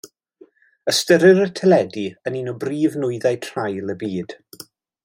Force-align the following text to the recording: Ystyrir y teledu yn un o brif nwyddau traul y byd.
Ystyrir 0.91 1.41
y 1.43 1.45
teledu 1.59 2.07
yn 2.31 2.39
un 2.41 2.51
o 2.55 2.57
brif 2.65 2.99
nwyddau 3.05 3.39
traul 3.49 3.97
y 3.97 3.99
byd. 4.05 4.37